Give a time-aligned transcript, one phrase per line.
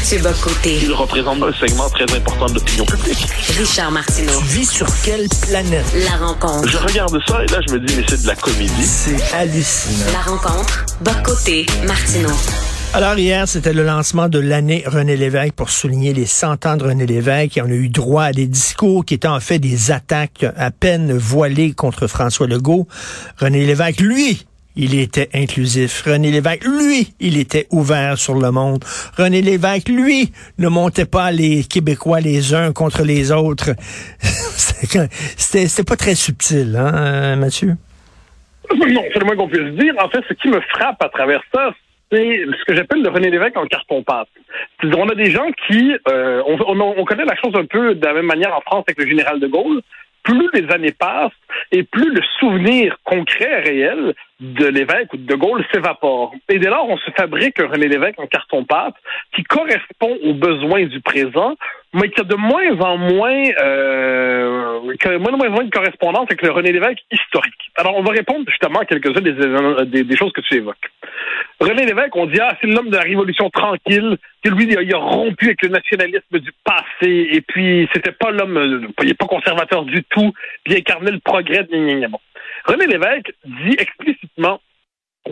[0.00, 0.78] Mathieu Bocoté.
[0.82, 3.18] Il représente un segment très important de l'opinion publique.
[3.58, 4.32] Richard Martineau.
[4.38, 5.84] Tu vis sur quelle planète?
[5.94, 6.66] La rencontre.
[6.66, 8.82] Je regarde ça et là, je me dis, mais c'est de la comédie.
[8.82, 10.10] C'est hallucinant.
[10.10, 10.86] La rencontre.
[11.02, 11.66] Bocoté.
[11.86, 12.30] Martineau.
[12.94, 16.84] Alors hier, c'était le lancement de l'année René Lévesque pour souligner les 100 ans de
[16.84, 17.58] René Lévesque.
[17.58, 20.70] Et on a eu droit à des discours qui étaient en fait des attaques à
[20.70, 22.88] peine voilées contre François Legault.
[23.36, 24.46] René Lévesque, lui,
[24.76, 26.02] il était inclusif.
[26.02, 28.84] René Lévesque, lui, il était ouvert sur le monde.
[29.16, 33.70] René Lévesque, lui, ne montait pas les Québécois les uns contre les autres.
[35.36, 37.76] C'était pas très subtil, hein, Mathieu?
[38.74, 39.94] Non, c'est le moins qu'on puisse dire.
[39.98, 41.70] En fait, ce qui me frappe à travers ça,
[42.12, 44.28] c'est ce que j'appelle le René Lévesque en carton-pâte.
[44.82, 48.26] On a des gens qui, euh, on, connaît la chose un peu de la même
[48.26, 49.82] manière en France avec le général de Gaulle.
[50.22, 51.32] Plus les années passent
[51.72, 56.34] et plus le souvenir concret, réel de l'évêque ou de Gaulle s'évapore.
[56.48, 58.94] Et dès lors, on se fabrique un René Lévesque en carton-pâte
[59.34, 61.56] qui correspond aux besoins du présent,
[61.92, 64.80] mais qui a de moins en moins, euh,
[65.18, 67.70] moins, moins, moins de correspondance avec le René Lévesque historique.
[67.76, 70.90] Alors, on va répondre justement à quelques-unes des, des, choses que tu évoques.
[71.60, 74.98] René Lévesque, on dit, ah, c'est l'homme de la Révolution tranquille, que lui, il a,
[74.98, 79.84] rompu avec le nationalisme du passé, et puis c'était pas l'homme, il n'est pas conservateur
[79.84, 80.32] du tout,
[80.64, 81.64] puis il incarnait le progrès.
[81.64, 82.06] de.
[82.70, 84.60] René Lévesque dit explicitement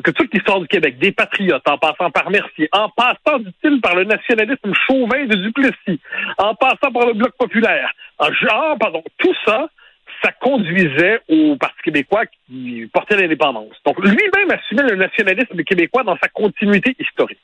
[0.03, 3.95] que toute l'histoire du Québec, des patriotes, en passant par Mercier, en passant, dit-il, par
[3.95, 6.01] le nationalisme chauvin de Duplessis,
[6.39, 9.69] en passant par le Bloc populaire, en genre, pardon, tout ça,
[10.23, 13.77] ça conduisait au Parti québécois qui portait l'indépendance.
[13.87, 17.39] Donc, lui-même assumait le nationalisme québécois dans sa continuité historique.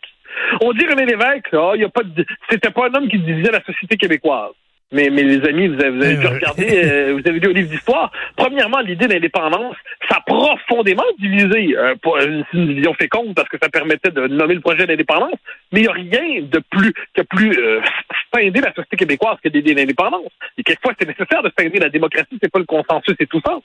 [0.60, 3.20] On dit René Lévesque, là, il y a pas de, c'était pas un homme qui
[3.20, 4.54] divisait la société québécoise.
[4.92, 7.52] Mais, mais les amis, vous avez, vous avez dû regarder, euh, vous avez lu au
[7.52, 8.12] livre d'histoire.
[8.36, 9.76] Premièrement, l'idée d'indépendance,
[10.08, 11.76] ça a profondément divisé.
[11.76, 15.38] Euh, c'est une division féconde parce que ça permettait de nommer le projet d'indépendance,
[15.72, 17.80] mais il n'y a rien de plus que plus euh,
[18.32, 20.30] scinder la société québécoise que d'aider l'indépendance.
[20.58, 23.58] Et quelquefois, c'est nécessaire de scinder la démocratie, c'est pas le consensus et tout ça.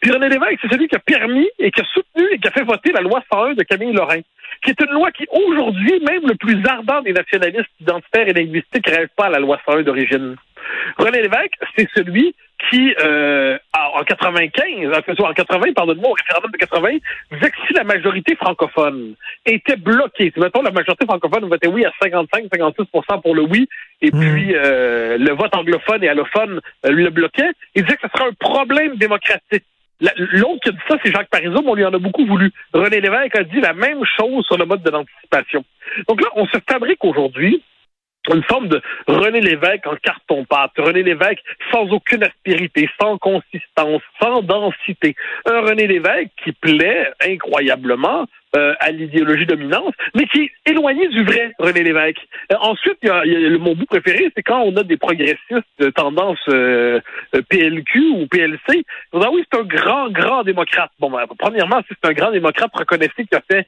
[0.00, 2.50] Puis René Lévesque, c'est celui qui a permis et qui a soutenu et qui a
[2.50, 4.20] fait voter la loi 101 de Camille Lorrain,
[4.64, 8.88] qui est une loi qui, aujourd'hui, même le plus ardent des nationalistes identitaires et linguistiques
[8.88, 10.36] rêve pas à la loi 101 d'origine.
[10.96, 12.34] René Lévesque, c'est celui
[12.70, 16.88] qui, euh, en 95, en 80, pardonne-moi, au référendum de 80,
[17.32, 19.14] disait que si la majorité francophone
[19.44, 23.68] était bloquée, si mettons la majorité francophone votait oui à 55-56 pour le oui,
[24.00, 24.20] et hmm.
[24.20, 28.30] puis euh, le vote anglophone et allophone euh, le bloquait, il disait que ce serait
[28.30, 29.64] un problème démocratique.
[30.32, 32.50] L'autre qui a dit ça, c'est Jacques Parizeau, mais on lui en a beaucoup voulu.
[32.72, 35.64] René Lévesque a dit la même chose sur le mode de l'anticipation.
[36.08, 37.62] Donc là, on se fabrique aujourd'hui
[38.32, 40.72] une forme de René Lévesque en carton-pâte.
[40.78, 45.14] René Lévesque sans aucune aspérité, sans consistance, sans densité.
[45.46, 48.26] Un René Lévesque qui plaît incroyablement
[48.56, 52.20] euh, à l'idéologie dominante, mais qui est éloigné du vrai René Lévesque.
[52.52, 55.90] Euh, ensuite, y a, le, mon bout préféré, c'est quand on a des progressistes de
[55.90, 57.00] tendance euh,
[57.48, 58.84] PLQ ou PLC.
[59.12, 60.90] On ah oui, c'est un grand, grand démocrate.
[61.00, 63.66] Bon, ben, premièrement, c'est un grand démocrate, reconnaissez qui a fait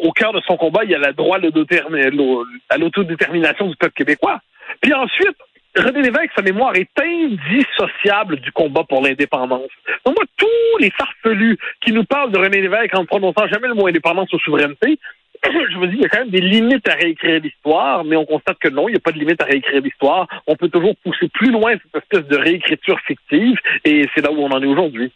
[0.00, 4.40] au cœur de son combat, il y a le droit à l'autodétermination du peuple québécois.
[4.80, 5.36] Puis ensuite,
[5.76, 9.70] René Lévesque, sa mémoire est indissociable du combat pour l'indépendance.
[10.04, 13.74] Donc moi, tous les farfelus qui nous parlent de René Lévesque en prononçant jamais le
[13.74, 14.98] mot indépendance ou souveraineté,
[15.72, 18.24] je me dis, il y a quand même des limites à réécrire l'histoire, mais on
[18.24, 20.26] constate que non, il n'y a pas de limite à réécrire l'histoire.
[20.46, 24.38] On peut toujours pousser plus loin cette espèce de réécriture fictive, et c'est là où
[24.38, 25.12] on en est aujourd'hui.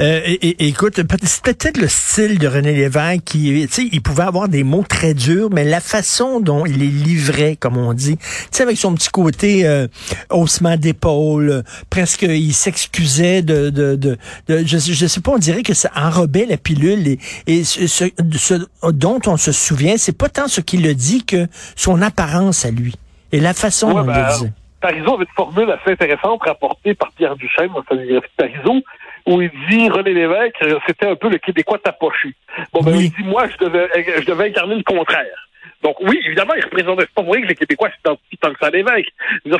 [0.00, 4.48] Euh, écoute, c'est peut-être le style de René Lévesque qui, tu sais, il pouvait avoir
[4.48, 8.24] des mots très durs, mais la façon dont il est livré, comme on dit, tu
[8.50, 9.86] sais, avec son petit côté euh,
[10.30, 15.74] haussement d'épaule, presque il s'excusait de, de, de, je, je sais pas, on dirait que
[15.74, 18.54] ça enrobait la pilule et, et ce, ce,
[18.90, 21.46] dont on se souvient, c'est pas tant ce qu'il a dit que
[21.76, 22.94] son apparence à lui
[23.32, 24.52] et la façon dont il le disait.
[24.80, 28.82] Parizeau avait une formule assez intéressante rapportée par Pierre Duchesne dans sa biographie de Parizeau,
[29.26, 32.34] où il dit René Lévesque, euh, c'était un peu le Québécois tapochu.
[32.72, 35.48] Bon, ben, il dit, moi, je devais, je devais incarner le contraire.
[35.82, 37.02] Donc oui, évidemment, il représentait.
[37.02, 39.08] C'est pas vrai que les Québécois c'est tant que ça l'évêque.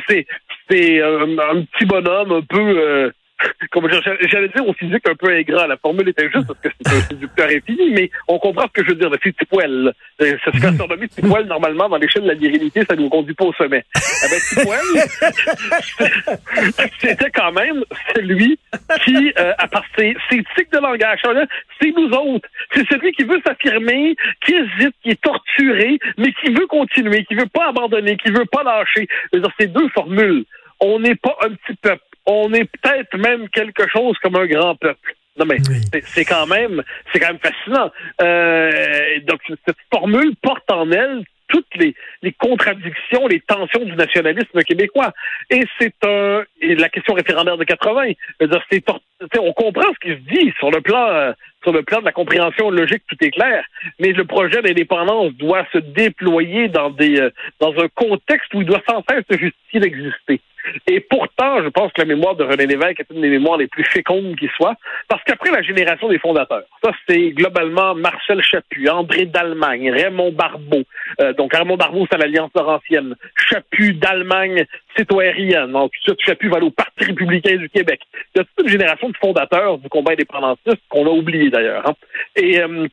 [0.07, 0.27] C'est
[0.69, 3.11] c'est un, un, petit bonhomme un peu euh,
[3.71, 5.67] comme j'allais dire au physique un peu ingrat.
[5.67, 8.83] La formule était juste parce que c'est un séducteur infini, mais on comprend ce que
[8.83, 9.09] je veux dire.
[9.09, 9.93] Le petit poil.
[10.19, 13.09] C'est ce qu'on surnommé petit poil, normalement, dans l'échelle de la virilité, ça ne nous
[13.09, 13.83] conduit pas au sommet.
[13.95, 14.79] Eh ben, petit poil,
[16.99, 17.83] c'était quand même
[18.15, 18.59] celui
[19.03, 21.19] qui, euh, à part ses, ses tics de langage,
[21.79, 22.47] c'est nous autres.
[22.73, 24.15] C'est celui qui veut s'affirmer,
[24.45, 28.45] qui hésite, qui est torturé, mais qui veut continuer, qui veut pas abandonner, qui veut
[28.45, 29.07] pas lâcher.
[29.59, 30.45] C'est deux formules.
[30.79, 34.75] On n'est pas un petit peuple on est peut-être même quelque chose comme un grand
[34.75, 35.15] peuple.
[35.37, 35.57] Non mais
[36.03, 37.91] c'est quand même c'est quand même fascinant.
[38.21, 44.63] Euh, donc cette formule porte en elle toutes les, les contradictions, les tensions du nationalisme
[44.63, 45.13] québécois.
[45.49, 48.13] Et c'est un et la question référendaire de 80.
[48.71, 51.33] C'est, on comprend ce qui se dit sur le plan euh,
[51.63, 53.63] sur le plan de la compréhension logique, tout est clair.
[53.99, 57.29] Mais le projet d'indépendance doit se déployer dans des euh,
[57.59, 60.41] dans un contexte où il doit sans cesse se justifier d'exister.
[60.87, 63.67] Et pourtant, je pense que la mémoire de René Lévesque est une des mémoires les
[63.67, 64.75] plus fécondes qui soit,
[65.07, 70.83] parce qu'après la génération des fondateurs, ça c'est globalement Marcel Chaput, André d'Allemagne, Raymond Barbeau.
[71.19, 73.15] Euh, donc Raymond Barbeau, c'est l'Alliance Laurentienne.
[73.49, 74.65] Chaput d'Allemagne,
[74.97, 75.75] citoyenne.
[75.75, 78.01] Ensuite, Chaput va au Parti républicain du Québec.
[78.35, 81.87] Il y a toute une génération de fondateurs du combat indépendantiste qu'on a oublié d'ailleurs.
[81.87, 81.93] Hein.
[82.35, 82.87] Et euh,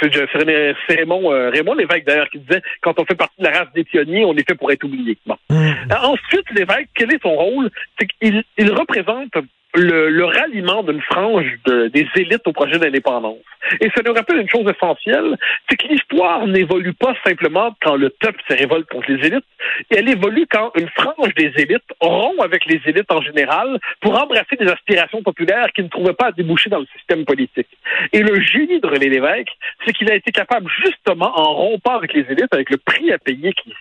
[0.00, 3.72] c'est Raymond, euh, Raymond Lévesque, d'ailleurs, qui disait quand on fait partie de la race
[3.74, 5.16] des pionniers, on est fait pour être oublié.
[5.26, 5.36] Bon.
[5.50, 5.54] Mmh.
[5.54, 7.70] Euh, ensuite, Lévesque, quel est son rôle?
[7.98, 9.32] C'est qu'il il représente
[9.76, 13.38] le, ralliement d'une frange des élites au projet d'indépendance.
[13.80, 15.36] Et ça nous rappelle une chose essentielle,
[15.68, 19.44] c'est que l'histoire n'évolue pas simplement quand le peuple se révolte contre les élites,
[19.90, 24.56] elle évolue quand une frange des élites rompt avec les élites en général pour embrasser
[24.58, 27.68] des aspirations populaires qui ne trouvaient pas à déboucher dans le système politique.
[28.12, 29.50] Et le génie de René Lévesque,
[29.84, 33.18] c'est qu'il a été capable justement, en rompant avec les élites, avec le prix à
[33.18, 33.72] payer qui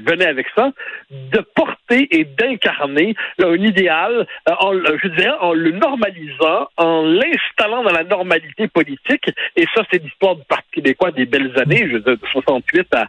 [0.00, 0.72] venait avec ça,
[1.10, 7.82] de porter et d'incarner un idéal, euh, en, je dirais, en le normalisant, en l'installant
[7.82, 9.30] dans la normalité politique.
[9.56, 12.94] Et ça, c'est l'histoire du Parti québécois des belles années, je veux dire, de 68
[12.94, 13.08] à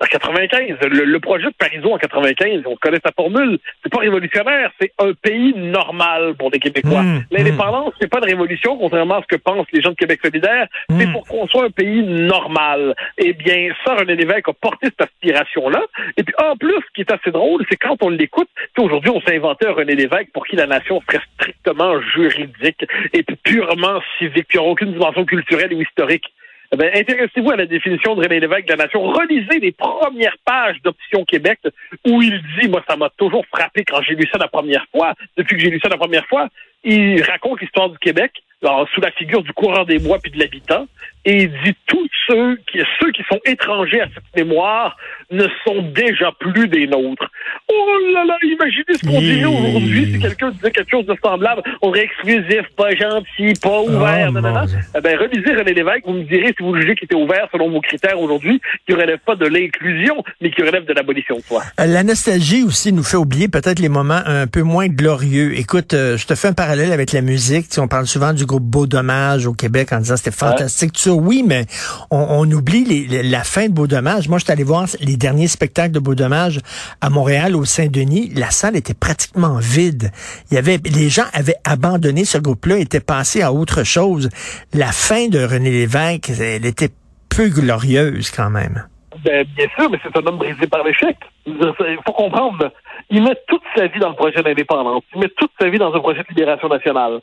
[0.00, 0.78] en 95.
[0.82, 3.58] Le, projet de Parisot en 95, on connaît sa formule.
[3.82, 7.02] C'est pas révolutionnaire, c'est un pays normal pour les Québécois.
[7.02, 10.20] Mmh, L'indépendance, c'est pas de révolution, contrairement à ce que pensent les gens de Québec
[10.22, 10.66] solidaire.
[10.88, 11.12] C'est mmh.
[11.12, 12.94] pour qu'on soit un pays normal.
[13.18, 15.82] Eh bien, ça, René Lévesque a porté cette aspiration-là.
[16.16, 18.48] Et puis, en plus, ce qui est assez drôle, c'est quand on l'écoute,
[18.78, 23.22] aujourd'hui, on s'est inventé un René Lévesque pour qui la nation serait strictement juridique et
[23.22, 26.24] purement civique, n'aurait aucune dimension culturelle ou historique.
[26.72, 29.02] Eh ben, intéressez-vous à la définition de René Lévesque de la nation.
[29.02, 31.58] Relisez les premières pages d'Option Québec
[32.06, 35.14] où il dit, moi, ça m'a toujours frappé quand j'ai lu ça la première fois,
[35.36, 36.48] depuis que j'ai lu ça la première fois.
[36.84, 38.32] Il raconte l'histoire du Québec
[38.62, 40.86] alors, sous la figure du coureur des bois puis de l'habitant,
[41.24, 44.96] et il dit tous ceux qui, ceux qui sont étrangers à cette mémoire
[45.30, 47.30] ne sont déjà plus des nôtres.
[47.70, 51.62] Oh là là, imaginez ce qu'on dirait aujourd'hui si quelqu'un disait quelque chose de semblable.
[51.82, 56.24] On serait exclusif, pas gentil, pas ouvert, oh, Eh ben, relisez René Lévesque, vous me
[56.24, 59.46] direz si vous jugez qu'il était ouvert selon vos critères aujourd'hui, qui relève pas de
[59.46, 61.62] l'inclusion, mais qui relève de l'abolition de soi.
[61.80, 65.58] Euh, la nostalgie aussi nous fait oublier peut-être les moments un peu moins glorieux.
[65.58, 67.66] Écoute, euh, je te fais un parallèle avec la musique.
[67.78, 70.96] on parle souvent du groupe Beau Dommage au Québec en disant c'était fantastique.
[71.06, 71.66] Oui, mais
[72.10, 74.28] on, oublie la fin de Beau Dommage.
[74.28, 76.60] Moi, je suis allé voir les derniers spectacles de Beau Dommage
[77.00, 78.30] à Montréal, au Saint-Denis.
[78.36, 80.12] La salle était pratiquement vide.
[80.50, 84.28] Il y avait, les gens avaient abandonné ce groupe-là, étaient passés à autre chose.
[84.72, 86.90] La fin de René Lévesque, elle était
[87.28, 88.86] peu glorieuse quand même.
[89.24, 91.16] Ben, bien sûr, mais c'est un homme brisé par l'échec.
[91.46, 92.70] Il faut comprendre.
[93.08, 95.02] Il met toute sa vie dans le projet d'indépendance.
[95.14, 97.20] Il met toute sa vie dans un projet de libération nationale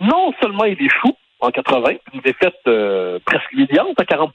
[0.00, 4.32] non seulement il échoue en 80, une défaite euh, presque humiliante à 40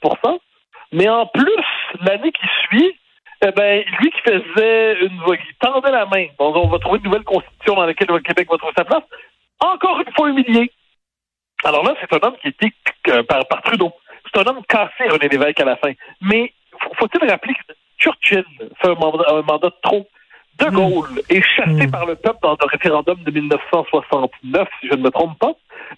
[0.92, 1.64] mais en plus,
[2.00, 2.94] l'année qui suit,
[3.44, 7.24] eh ben, lui qui faisait une qui tendait la main, on va trouver une nouvelle
[7.24, 9.02] constitution dans laquelle le Québec va trouver sa place,
[9.60, 10.70] encore une fois humilié.
[11.64, 12.72] Alors là, c'est un homme qui était
[13.08, 13.92] euh, par, par, Trudeau.
[14.26, 15.92] C'est un homme cassé, René Lévesque, à la fin.
[16.20, 16.52] Mais
[16.98, 18.44] faut-il rappeler que Churchill
[18.80, 20.06] fait un mandat, un mandat de trop
[20.58, 20.74] de hmm.
[20.74, 21.90] Gaulle est chassé hmm.
[21.90, 25.52] par le peuple dans le référendum de 1969, si je ne me trompe pas.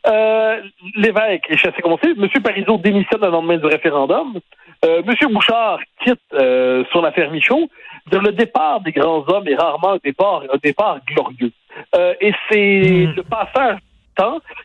[0.06, 0.60] Euh,
[0.96, 2.10] L'évêque est chassé comme on sait?
[2.10, 2.28] M.
[2.42, 4.38] Parizeau démissionne le lendemain du référendum.
[4.84, 5.32] Euh, M.
[5.32, 7.68] Bouchard quitte euh, sur l'affaire Michaud.
[8.12, 11.52] Le départ des grands hommes est rarement un départ, un départ glorieux.
[11.96, 13.14] Euh, et c'est hmm.
[13.16, 13.78] le passage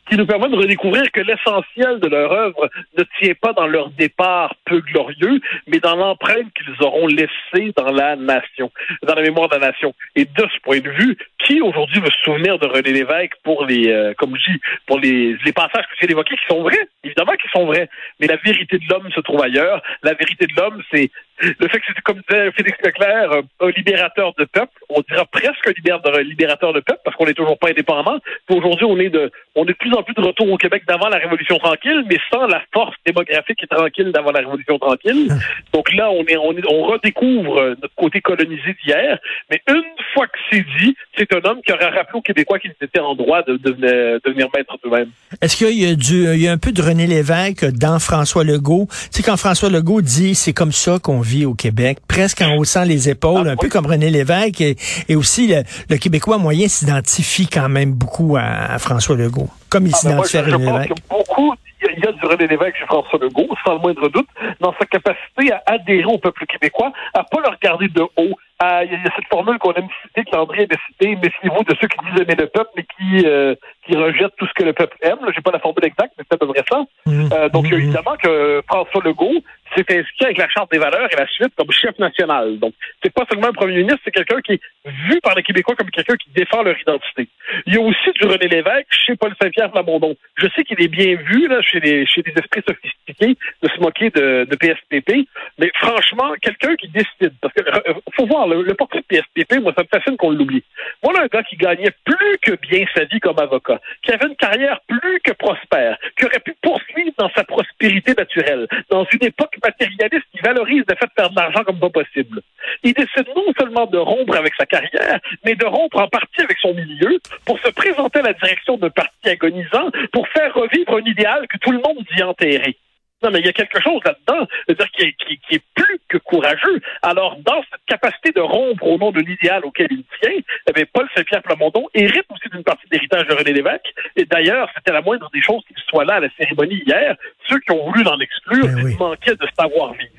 [0.09, 3.89] qui nous permet de redécouvrir que l'essentiel de leur œuvre ne tient pas dans leur
[3.91, 8.71] départ peu glorieux, mais dans l'empreinte qu'ils auront laissée dans la nation,
[9.03, 9.93] dans la mémoire de la nation.
[10.15, 13.65] Et de ce point de vue, qui aujourd'hui veut se souvenir de René Lévesque pour
[13.65, 16.87] les, euh, comme je dis, pour les, les passages que j'ai évoqués qui sont vrais,
[17.03, 17.89] évidemment qu'ils sont vrais,
[18.19, 19.81] mais la vérité de l'homme se trouve ailleurs.
[20.03, 23.69] La vérité de l'homme, c'est le fait que c'était, comme disait Félix Leclerc, euh, un
[23.71, 27.69] libérateur de peuple, on dira presque un libérateur de peuple parce qu'on n'est toujours pas
[27.69, 28.17] indépendant.
[28.49, 31.09] Aujourd'hui, on est de, on est de plus en plus de retour au Québec d'avant
[31.09, 35.29] la Révolution tranquille, mais sans la force démographique et tranquille d'avant la Révolution tranquille.
[35.73, 39.19] Donc là, on est, on est, on redécouvre euh, notre côté colonisé d'hier.
[39.49, 42.73] Mais une fois que c'est dit, c'est un homme qui aura rappelé aux Québécois qu'ils
[42.81, 45.11] étaient en droit de, devenir, maître d'eux-mêmes.
[45.41, 48.43] Est-ce qu'il y a du, il y a un peu de René Lévesque dans François
[48.43, 48.87] Legault?
[48.89, 52.55] Tu sais, quand François Legault dit c'est comme ça qu'on vit au Québec, presque en
[52.57, 55.47] haussant les épaules, ah, un peu comme René Lévesque, et, aussi
[55.89, 59.49] le, Québécois moyen s'identifie quand même beaucoup à François Legault.
[59.69, 60.93] comme il Ah, ben, moi, s'identifiait à René Lévesque.
[61.09, 64.27] beaucoup, il y a- du René Lévesque chez François Legault, sans le moindre doute,
[64.59, 68.35] dans sa capacité à adhérer au peuple québécois, à pas le regarder de haut.
[68.61, 71.87] Il y, a cette formule qu'on aime citer, que Landry aime citer, méfiez-vous de ceux
[71.87, 73.55] qui disent aimer le peuple, mais qui, euh,
[73.87, 75.15] qui rejettent tout ce que le peuple aime.
[75.33, 76.83] J'ai pas la formule exacte, mais c'est à peu près ça.
[77.05, 77.29] Mhm.
[77.31, 77.73] Euh, donc, Mhm.
[77.73, 79.41] évidemment que François Legault
[79.83, 82.59] s'est inscrit avec la Charte des valeurs et la suite comme chef national.
[82.59, 85.75] Donc, c'est pas seulement un premier ministre, c'est quelqu'un qui est vu par les Québécois
[85.75, 87.27] comme quelqu'un qui défend leur identité.
[87.65, 90.15] Il y a aussi du René Lévesque chez Paul Saint-Pierre Plamondon.
[90.35, 93.79] Je sais qu'il est bien vu là, chez, les, chez les esprits sophistiqués de se
[93.79, 97.33] moquer de, de PSPP, mais franchement, quelqu'un qui décide.
[97.41, 100.31] Parce que euh, faut voir, le, le portrait de PSPP, moi, ça me fascine qu'on
[100.31, 100.63] l'oublie.
[101.03, 104.35] Voilà un gars qui gagnait plus que bien sa vie comme avocat, qui avait une
[104.35, 109.55] carrière plus que prospère, qui aurait pu poursuivre dans sa prospérité naturelle, dans une époque
[109.69, 112.41] matérialiste qui valorise le fait de faire de l'argent comme pas possible.
[112.83, 116.57] Il décide non seulement de rompre avec sa carrière, mais de rompre en partie avec
[116.59, 121.05] son milieu pour se présenter à la direction d'un parti agonisant pour faire revivre un
[121.05, 122.77] idéal que tout le monde dit enterrer.
[123.21, 124.47] Non, mais il y a quelque chose là-dedans,
[124.95, 126.81] qui est, qui, est plus que courageux.
[127.01, 130.39] Alors, dans cette capacité de rompre au nom de l'idéal auquel il tient,
[130.73, 133.93] eh Paul Saint-Pierre Plamondon hérite aussi d'une partie de l'héritage de René Lévesque.
[134.15, 137.17] Et d'ailleurs, c'était la moindre des choses qu'il soit là à la cérémonie hier.
[137.49, 138.95] Ceux qui ont voulu l'en exclure Ben oui.
[138.99, 140.09] manquaient de savoir-vivre.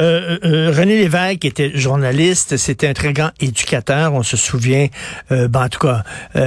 [0.00, 4.86] Euh, euh, René Lévesque était journaliste, c'était un très grand éducateur, on se souvient,
[5.32, 6.02] euh, ben, en tout cas,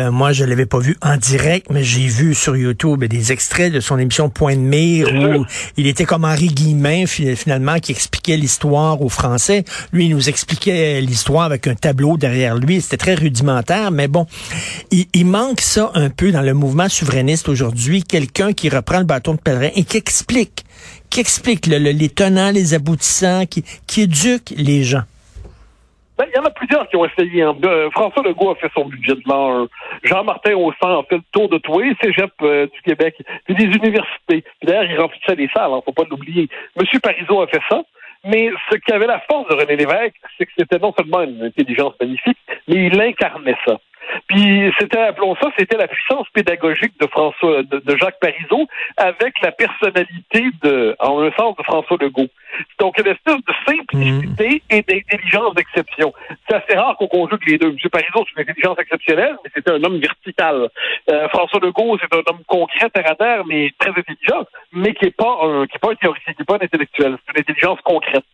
[0.09, 3.79] moi je l'avais pas vu en direct, mais j'ai vu sur YouTube des extraits de
[3.81, 5.45] son émission Point de mire où
[5.77, 9.63] il était comme Henri Guillemin fi- finalement qui expliquait l'histoire aux Français.
[9.93, 14.25] Lui, il nous expliquait l'histoire avec un tableau derrière lui, c'était très rudimentaire, mais bon,
[14.91, 19.05] il, il manque ça un peu dans le mouvement souverainiste aujourd'hui, quelqu'un qui reprend le
[19.05, 20.63] bâton de pèlerin et qui explique
[21.09, 25.03] qui explique le- le- les tenants, les aboutissants, qui, qui éduque les gens?
[26.17, 27.43] Ben, il y en a plusieurs qui ont essayé.
[27.43, 29.67] Euh, François Legault a fait son budget de l'an 1.
[30.03, 33.65] Jean-Martin Haussan a fait le tour de tous les cégeps euh, du Québec, puis des
[33.65, 34.43] universités.
[34.63, 36.47] D'ailleurs, il remplissait les salles, hein, faut pas l'oublier.
[36.79, 37.81] Monsieur Parizeau a fait ça.
[38.27, 41.43] Mais ce qui avait la force de René Lévesque, c'est que c'était non seulement une
[41.43, 43.77] intelligence magnifique, mais il incarnait ça.
[44.27, 49.39] Puis c'était, appelons ça, c'était la puissance pédagogique de François, de, de Jacques Parizeau, avec
[49.41, 52.27] la personnalité de, en un sens, de François Legault.
[52.79, 56.13] Donc une espèce de simplicité et d'intelligence d'exception.
[56.47, 57.69] C'est assez rare qu'on conjugue les deux.
[57.69, 57.77] M.
[57.91, 60.69] Parizeau, c'est une intelligence exceptionnelle, mais c'était un homme vertical.
[61.09, 65.05] Euh, François Legault, c'est un homme concret, terre à terre, mais très intelligent, mais qui
[65.05, 67.17] est pas un, qui est pas un théoricien, qui est pas un intellectuel.
[67.25, 68.25] C'est une intelligence concrète.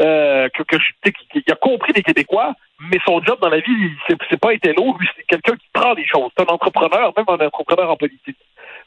[0.00, 2.54] Euh, qui- a compris les Québécois,
[2.90, 4.96] mais son job dans la vie, c'est, pas été lourd.
[4.98, 6.30] Lui, c'est quelqu'un qui prend les choses.
[6.36, 8.38] C'est un entrepreneur, même un entrepreneur en politique.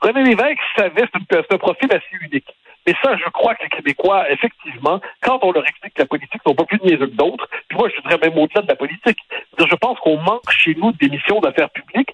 [0.02, 2.48] René Lévesque savait, c'est, un profil assez unique.
[2.88, 6.42] Et ça, je crois que les Québécois, effectivement, quand on leur explique que la politique
[6.46, 8.76] sont pas plus de niaiseux que d'autres, puis moi, je dirais même au-delà de la
[8.76, 9.20] politique,
[9.58, 12.14] je pense qu'on manque chez nous d'émissions d'affaires publiques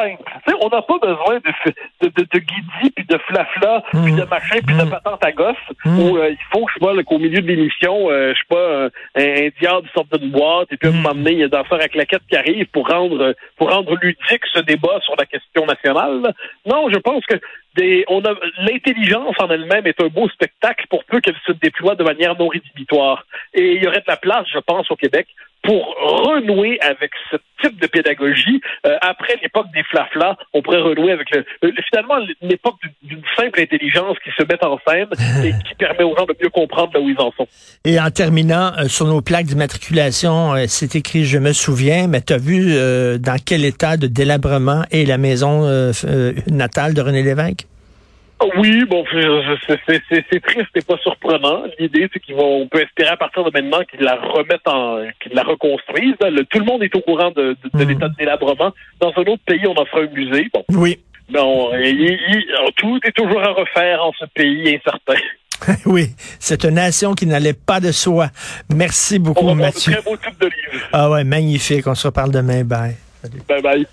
[0.00, 1.72] sais, on n'a pas besoin de,
[2.02, 4.90] de, de, de guidi, puis de flafla, puis de machin, puis de Mm.
[4.90, 5.98] patente à gosse, Mm.
[6.00, 8.46] où euh, il faut, je sais pas, là, qu'au milieu de l'émission, euh, je sais
[8.48, 10.92] pas, un, un diable sorte d'une boîte, et puis Mm.
[10.96, 14.44] moment donné, il y a danseur à claquette qui arrive pour rendre pour rendre ludique
[14.52, 16.34] ce débat sur la question nationale.
[16.66, 17.34] Non, je pense que
[17.76, 21.94] des, on a l'intelligence en elle-même est un beau spectacle pour peu qu'elle se déploie
[21.94, 23.26] de manière non rédhibitoire.
[23.52, 25.26] Et il y aurait de la place, je pense, au Québec
[25.62, 28.60] pour renouer avec ce type de pédagogie.
[28.86, 33.62] Euh, après l'époque des flaflas, on pourrait renouer avec le, le- finalement l'époque d'une simple
[33.62, 35.08] intelligence qui se met en scène
[35.42, 37.48] et qui permet aux gens de mieux comprendre là où ils en sont.
[37.86, 42.20] Et en terminant, euh, sur nos plaques d'immatriculation, euh, c'est écrit «Je me souviens», mais
[42.20, 46.92] tu as vu euh, dans quel état de délabrement est la maison euh, euh, natale
[46.92, 47.63] de René Lévesque?
[48.58, 51.62] Oui, bon, c'est- triste et pas surprenant.
[51.78, 54.98] L'idée, c'est qu'ils vont, on peut espérer à partir de maintenant qu'ils la remettent en,
[55.20, 56.14] qu'ils la reconstruisent.
[56.20, 57.88] Le- tout le monde est au courant de, de- de Mm.
[57.88, 58.72] l'état de délabrement.
[59.00, 60.48] Dans un autre pays, on en fera un musée.
[60.52, 60.98] Bon, Oui,
[61.30, 62.44] non, il-
[62.76, 65.20] tout est toujours à refaire en ce pays incertain.
[65.86, 66.08] oui,
[66.40, 68.28] c'est une nation qui n'allait pas de soi.
[68.74, 69.92] Merci On beaucoup, va de Mathieu.
[69.92, 70.50] très beaux types de.
[70.92, 71.86] Ah ouais, magnifique.
[71.86, 72.64] On se reparle demain.
[72.64, 72.96] Bye.
[73.22, 73.40] Salut.
[73.48, 73.86] Bye bye.